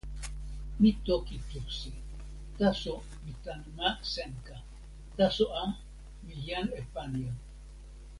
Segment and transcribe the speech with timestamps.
[0.79, 1.91] mi toki Tosi.
[2.57, 4.57] taso, mi tan ma Senka.
[5.17, 5.63] taso a,
[6.23, 7.33] mi jan Epanja.